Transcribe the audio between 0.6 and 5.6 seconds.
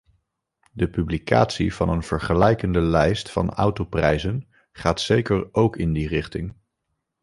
De publicatie van een vergelijkende lijst van autoprijzen gaat zeker